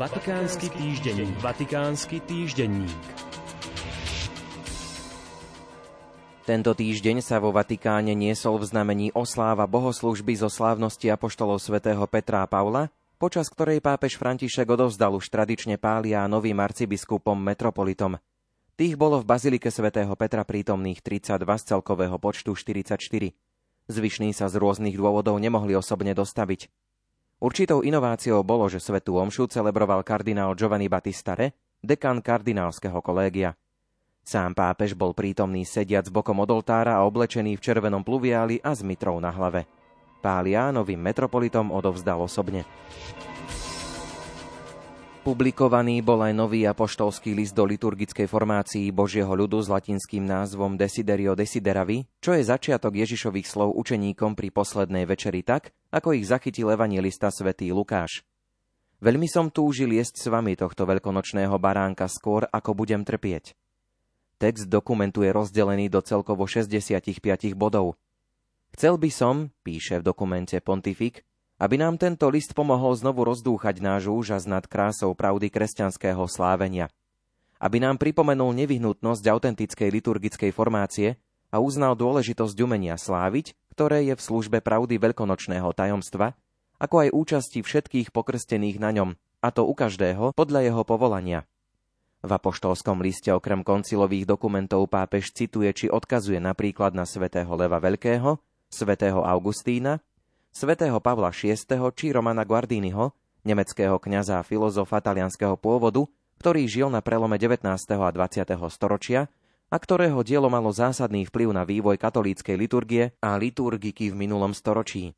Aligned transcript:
Vatikánsky 0.00 0.72
týždenník. 0.72 1.36
Vatikánsky 1.44 2.24
týždenník. 2.24 3.04
Tento 6.48 6.72
týždeň 6.72 7.20
sa 7.20 7.36
vo 7.36 7.52
Vatikáne 7.52 8.16
niesol 8.16 8.56
v 8.56 8.64
znamení 8.64 9.12
osláva 9.12 9.68
bohoslužby 9.68 10.40
zo 10.40 10.48
slávnosti 10.48 11.12
apoštolov 11.12 11.60
svätého 11.60 12.00
Petra 12.08 12.40
a 12.40 12.48
Paula, 12.48 12.88
počas 13.20 13.52
ktorej 13.52 13.84
pápež 13.84 14.16
František 14.16 14.72
odovzdal 14.72 15.20
už 15.20 15.28
tradične 15.28 15.76
pália 15.76 16.24
novým 16.24 16.56
arcibiskupom 16.64 17.36
metropolitom. 17.36 18.16
Tých 18.80 18.96
bolo 18.96 19.20
v 19.20 19.28
Bazilike 19.28 19.68
svätého 19.68 20.16
Petra 20.16 20.48
prítomných 20.48 21.04
32 21.04 21.44
z 21.44 21.76
celkového 21.76 22.16
počtu 22.16 22.56
44. 22.56 22.96
Zvyšní 23.84 24.32
sa 24.32 24.48
z 24.48 24.54
rôznych 24.56 24.96
dôvodov 24.96 25.36
nemohli 25.36 25.76
osobne 25.76 26.16
dostaviť. 26.16 26.72
Určitou 27.40 27.80
inováciou 27.80 28.44
bolo, 28.44 28.68
že 28.68 28.76
svetú 28.76 29.16
omšu 29.16 29.48
celebroval 29.48 30.04
kardinál 30.04 30.52
Giovanni 30.52 30.92
Battistare, 30.92 31.56
dekan 31.80 32.20
kardinálskeho 32.20 33.00
kolégia. 33.00 33.56
Sám 34.20 34.52
pápež 34.52 34.92
bol 34.92 35.16
prítomný 35.16 35.64
sediac 35.64 36.04
bokom 36.12 36.36
od 36.44 36.52
oltára 36.52 37.00
a 37.00 37.04
oblečený 37.08 37.56
v 37.56 37.64
červenom 37.64 38.04
pluviáli 38.04 38.60
a 38.60 38.76
s 38.76 38.84
mitrou 38.84 39.16
na 39.24 39.32
hlave. 39.32 39.64
Pália 40.20 40.68
novým 40.68 41.00
metropolitom 41.00 41.72
odovzdal 41.72 42.20
osobne. 42.20 42.68
Publikovaný 45.20 46.00
bol 46.00 46.24
aj 46.24 46.32
nový 46.32 46.64
apoštolský 46.64 47.36
list 47.36 47.52
do 47.52 47.68
liturgickej 47.68 48.24
formácii 48.24 48.88
Božieho 48.88 49.28
ľudu 49.28 49.60
s 49.60 49.68
latinským 49.68 50.24
názvom 50.24 50.80
Desiderio 50.80 51.36
Desideravi, 51.36 52.08
čo 52.24 52.32
je 52.32 52.40
začiatok 52.40 52.96
Ježišových 52.96 53.44
slov 53.44 53.76
učeníkom 53.76 54.32
pri 54.32 54.48
poslednej 54.48 55.04
večeri 55.04 55.44
tak, 55.44 55.76
ako 55.92 56.16
ich 56.16 56.24
zachytil 56.24 56.72
evangelista 56.72 57.28
svätý 57.28 57.68
Lukáš. 57.68 58.24
Veľmi 59.04 59.28
som 59.28 59.52
túžil 59.52 59.92
jesť 59.92 60.24
s 60.24 60.26
vami 60.32 60.56
tohto 60.56 60.88
veľkonočného 60.88 61.52
baránka 61.60 62.08
skôr, 62.08 62.48
ako 62.48 62.72
budem 62.72 63.04
trpieť. 63.04 63.52
Text 64.40 64.72
dokumentu 64.72 65.20
je 65.20 65.36
rozdelený 65.36 65.92
do 65.92 66.00
celkovo 66.00 66.48
65 66.48 67.12
bodov. 67.52 68.00
Chcel 68.72 68.96
by 68.96 69.10
som, 69.12 69.52
píše 69.68 70.00
v 70.00 70.06
dokumente 70.16 70.56
Pontifik, 70.64 71.28
aby 71.60 71.76
nám 71.76 72.00
tento 72.00 72.24
list 72.32 72.56
pomohol 72.56 72.96
znovu 72.96 73.28
rozdúchať 73.28 73.84
náš 73.84 74.08
úžas 74.08 74.48
nad 74.48 74.64
krásou 74.64 75.12
pravdy 75.12 75.52
kresťanského 75.52 76.24
slávenia. 76.24 76.88
Aby 77.60 77.84
nám 77.84 78.00
pripomenul 78.00 78.56
nevyhnutnosť 78.56 79.24
autentickej 79.28 79.92
liturgickej 79.92 80.50
formácie 80.56 81.20
a 81.52 81.60
uznal 81.60 81.92
dôležitosť 82.00 82.56
umenia 82.64 82.96
sláviť, 82.96 83.52
ktoré 83.76 84.08
je 84.08 84.16
v 84.16 84.24
službe 84.24 84.64
pravdy 84.64 84.96
veľkonočného 84.96 85.68
tajomstva, 85.76 86.32
ako 86.80 87.04
aj 87.04 87.08
účasti 87.12 87.60
všetkých 87.60 88.08
pokrstených 88.08 88.80
na 88.80 88.90
ňom, 88.96 89.10
a 89.44 89.48
to 89.52 89.68
u 89.68 89.76
každého 89.76 90.32
podľa 90.32 90.64
jeho 90.64 90.82
povolania. 90.88 91.44
V 92.20 92.30
apoštolskom 92.32 93.04
liste 93.04 93.32
okrem 93.32 93.60
koncilových 93.60 94.28
dokumentov 94.28 94.88
pápež 94.88 95.32
cituje 95.32 95.68
či 95.76 95.86
odkazuje 95.92 96.40
napríklad 96.40 96.96
na 96.96 97.04
svätého 97.04 97.48
Leva 97.52 97.80
Veľkého, 97.80 98.40
svätého 98.68 99.20
Augustína, 99.24 100.00
svätého 100.50 100.98
Pavla 100.98 101.30
VI. 101.30 101.56
či 101.94 102.12
Romana 102.12 102.42
Guardiniho, 102.42 103.14
nemeckého 103.46 103.96
kňaza 103.96 104.42
a 104.42 104.46
filozofa 104.46 105.00
talianského 105.00 105.56
pôvodu, 105.56 106.04
ktorý 106.42 106.66
žil 106.66 106.88
na 106.92 107.00
prelome 107.00 107.38
19. 107.38 107.64
a 107.96 108.10
20. 108.10 108.46
storočia 108.68 109.30
a 109.70 109.76
ktorého 109.78 110.20
dielo 110.26 110.50
malo 110.50 110.74
zásadný 110.74 111.30
vplyv 111.30 111.48
na 111.54 111.62
vývoj 111.62 111.96
katolíckej 111.96 112.56
liturgie 112.58 113.14
a 113.22 113.38
liturgiky 113.38 114.10
v 114.10 114.18
minulom 114.18 114.50
storočí. 114.50 115.14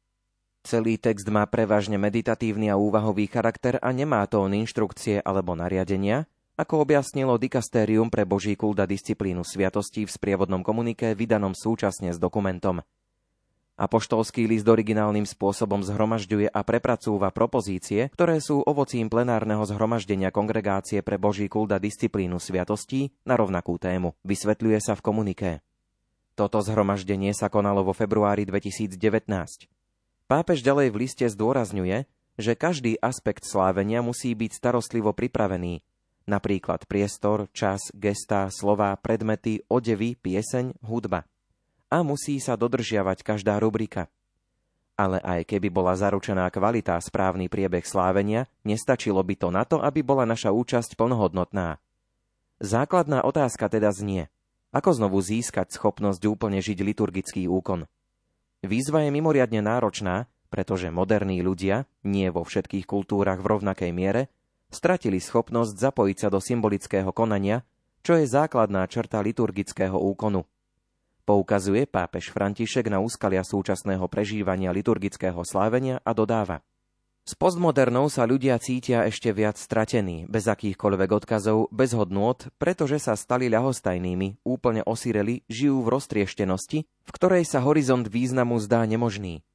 Celý 0.63 0.95
text 1.01 1.27
má 1.27 1.43
prevažne 1.49 1.99
meditatívny 1.99 2.71
a 2.71 2.79
úvahový 2.79 3.27
charakter 3.27 3.83
a 3.83 3.91
nemá 3.91 4.23
tón 4.31 4.55
inštrukcie 4.55 5.19
alebo 5.25 5.59
nariadenia, 5.59 6.31
ako 6.55 6.85
objasnilo 6.87 7.35
dikastérium 7.41 8.13
pre 8.13 8.29
Boží 8.29 8.55
kult 8.55 8.79
disciplínu 8.79 9.43
sviatostí 9.43 10.07
v 10.07 10.15
sprievodnom 10.15 10.63
komunike 10.63 11.17
vydanom 11.19 11.57
súčasne 11.57 12.15
s 12.15 12.21
dokumentom– 12.21 12.79
Apoštolský 13.83 14.47
list 14.47 14.63
originálnym 14.71 15.27
spôsobom 15.27 15.83
zhromažďuje 15.83 16.55
a 16.55 16.63
prepracúva 16.63 17.35
propozície, 17.35 18.15
ktoré 18.15 18.39
sú 18.39 18.63
ovocím 18.63 19.11
plenárneho 19.11 19.67
zhromaždenia 19.67 20.31
kongregácie 20.31 21.03
pre 21.03 21.19
Boží 21.19 21.51
kult 21.51 21.75
disciplínu 21.75 22.39
sviatostí 22.39 23.11
na 23.27 23.35
rovnakú 23.35 23.83
tému. 23.83 24.15
Vysvetľuje 24.23 24.79
sa 24.79 24.95
v 24.95 25.03
komuniké. 25.03 25.53
Toto 26.39 26.63
zhromaždenie 26.63 27.35
sa 27.35 27.51
konalo 27.51 27.83
vo 27.83 27.91
februári 27.91 28.47
2019. 28.47 28.95
Pápež 30.31 30.63
ďalej 30.63 30.95
v 30.95 30.97
liste 31.03 31.27
zdôrazňuje, 31.27 32.07
že 32.39 32.53
každý 32.55 33.03
aspekt 33.03 33.43
slávenia 33.43 33.99
musí 33.99 34.31
byť 34.39 34.63
starostlivo 34.63 35.11
pripravený, 35.11 35.83
napríklad 36.31 36.87
priestor, 36.87 37.51
čas, 37.51 37.91
gestá, 37.99 38.47
slova, 38.47 38.95
predmety, 38.95 39.67
odevy, 39.67 40.15
pieseň, 40.15 40.79
hudba– 40.87 41.27
a 41.93 42.01
musí 42.01 42.41
sa 42.41 42.57
dodržiavať 42.57 43.21
každá 43.21 43.61
rubrika. 43.61 44.09
Ale 44.97 45.21
aj 45.21 45.45
keby 45.45 45.69
bola 45.69 45.93
zaručená 45.93 46.49
kvalita 46.49 46.97
a 46.97 47.05
správny 47.05 47.53
priebeh 47.53 47.85
slávenia, 47.85 48.49
nestačilo 48.65 49.21
by 49.21 49.35
to 49.37 49.49
na 49.53 49.69
to, 49.69 49.77
aby 49.85 50.01
bola 50.01 50.25
naša 50.25 50.57
účasť 50.57 50.97
plnohodnotná. 50.97 51.77
Základná 52.65 53.21
otázka 53.21 53.69
teda 53.69 53.93
znie, 53.93 54.33
ako 54.73 54.97
znovu 54.97 55.21
získať 55.21 55.69
schopnosť 55.77 56.23
úplne 56.25 56.65
žiť 56.65 56.79
liturgický 56.81 57.45
úkon. 57.45 57.85
Výzva 58.65 59.05
je 59.05 59.11
mimoriadne 59.13 59.61
náročná, 59.61 60.31
pretože 60.49 60.93
moderní 60.93 61.41
ľudia, 61.41 61.85
nie 62.05 62.29
vo 62.29 62.45
všetkých 62.45 62.89
kultúrach 62.89 63.41
v 63.41 63.51
rovnakej 63.59 63.91
miere, 63.93 64.33
stratili 64.69 65.21
schopnosť 65.21 65.77
zapojiť 65.77 66.17
sa 66.17 66.29
do 66.29 66.41
symbolického 66.41 67.11
konania, 67.13 67.65
čo 68.05 68.17
je 68.17 68.29
základná 68.29 68.85
črta 68.87 69.21
liturgického 69.25 69.97
úkonu. 69.97 70.45
Poukazuje 71.23 71.87
pápež 71.87 72.35
František 72.35 72.91
na 72.91 72.99
úskalia 72.99 73.47
súčasného 73.47 74.11
prežívania 74.11 74.75
liturgického 74.75 75.39
slávenia 75.47 76.03
a 76.03 76.11
dodáva. 76.11 76.67
S 77.23 77.39
postmodernou 77.39 78.11
sa 78.11 78.27
ľudia 78.27 78.59
cítia 78.59 79.07
ešte 79.07 79.31
viac 79.31 79.55
stratení, 79.55 80.27
bez 80.27 80.51
akýchkoľvek 80.51 81.11
odkazov, 81.23 81.71
bez 81.71 81.95
hodnôt, 81.95 82.35
pretože 82.59 82.99
sa 82.99 83.15
stali 83.15 83.47
ľahostajnými, 83.47 84.43
úplne 84.43 84.83
osireli, 84.83 85.47
žijú 85.47 85.87
v 85.87 85.93
roztrieštenosti, 85.95 86.79
v 86.83 87.11
ktorej 87.15 87.47
sa 87.47 87.63
horizont 87.63 88.03
významu 88.11 88.59
zdá 88.59 88.83
nemožný. 88.83 89.47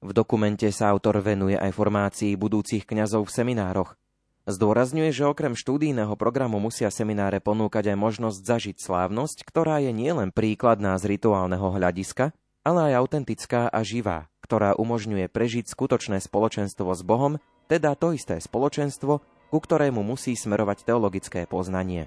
V 0.00 0.10
dokumente 0.16 0.64
sa 0.72 0.88
autor 0.88 1.20
venuje 1.20 1.60
aj 1.60 1.76
formácii 1.76 2.32
budúcich 2.40 2.88
kňazov 2.88 3.28
v 3.28 3.34
seminároch, 3.36 4.00
Zdôrazňuje, 4.44 5.08
že 5.08 5.24
okrem 5.24 5.56
štúdijného 5.56 6.20
programu 6.20 6.60
musia 6.60 6.92
semináre 6.92 7.40
ponúkať 7.40 7.96
aj 7.96 7.96
možnosť 7.96 8.40
zažiť 8.44 8.76
slávnosť, 8.76 9.40
ktorá 9.40 9.80
je 9.80 9.88
nielen 9.88 10.36
príkladná 10.36 10.92
z 11.00 11.16
rituálneho 11.16 11.72
hľadiska, 11.72 12.36
ale 12.60 12.92
aj 12.92 13.08
autentická 13.08 13.72
a 13.72 13.80
živá, 13.80 14.28
ktorá 14.44 14.76
umožňuje 14.76 15.32
prežiť 15.32 15.64
skutočné 15.64 16.20
spoločenstvo 16.20 16.92
s 16.92 17.00
Bohom, 17.00 17.40
teda 17.72 17.96
to 17.96 18.12
isté 18.12 18.36
spoločenstvo, 18.36 19.24
ku 19.48 19.58
ktorému 19.64 20.04
musí 20.04 20.36
smerovať 20.36 20.92
teologické 20.92 21.48
poznanie. 21.48 22.04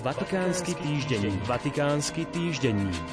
Vatikánsky 0.00 0.72
týždenník. 0.80 1.40
Vatikánsky 1.44 2.24
týždenník. 2.32 3.04